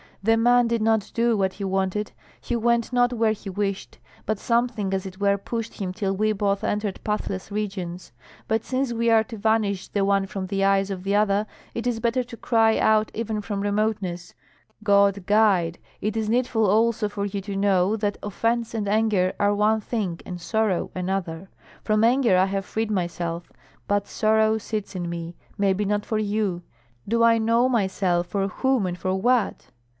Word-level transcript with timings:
The 0.23 0.35
man 0.37 0.67
did 0.67 0.81
not 0.83 1.09
do 1.15 1.35
what 1.37 1.53
he 1.53 1.63
wanted, 1.63 2.11
he 2.39 2.55
went 2.55 2.93
not 2.93 3.13
where 3.13 3.31
he 3.31 3.49
wished, 3.51 3.97
but 4.25 4.37
something 4.39 4.93
as 4.95 5.05
it 5.07 5.19
were 5.19 5.37
pushed 5.37 5.75
him 5.79 5.93
till 5.93 6.15
we 6.15 6.31
both 6.31 6.63
entered 6.63 6.99
pathless 7.03 7.51
regions. 7.51 8.11
But 8.47 8.63
since 8.63 8.93
we 8.93 9.09
are 9.09 9.23
to 9.25 9.37
vanish 9.37 9.87
the 9.89 10.05
one 10.05 10.25
from 10.27 10.47
the 10.47 10.63
eyes 10.63 10.89
of 10.91 11.03
the 11.03 11.15
other, 11.15 11.47
it 11.75 11.85
is 11.85 11.99
better 11.99 12.23
to 12.23 12.37
cry 12.37 12.77
out 12.79 13.11
even 13.15 13.41
from 13.41 13.61
remoteness, 13.61 14.33
'God 14.83 15.25
guide!' 15.27 15.77
It 16.01 16.15
is 16.17 16.29
needful 16.29 16.67
also 16.67 17.07
for 17.09 17.25
you 17.25 17.41
to 17.41 17.55
know 17.55 17.95
that 17.95 18.17
offence 18.23 18.75
and 18.75 18.87
anger 18.87 19.33
are 19.39 19.53
one 19.55 19.81
thing, 19.81 20.19
and 20.25 20.39
sorrow 20.41 20.89
another. 20.95 21.49
From 21.83 22.03
anger 22.03 22.37
I 22.37 22.45
have 22.45 22.65
freed 22.65 22.89
myself, 22.91 23.51
but 23.87 24.07
sorrow 24.07 24.57
sits 24.57 24.95
in 24.95 25.09
me 25.09 25.35
maybe 25.59 25.85
not 25.85 26.05
for 26.07 26.17
you. 26.19 26.63
Do 27.07 27.23
I 27.23 27.37
know 27.39 27.69
myself 27.69 28.27
for 28.27 28.47
whom 28.47 28.85
and 28.87 28.97
for 28.97 29.15
what? 29.15 29.67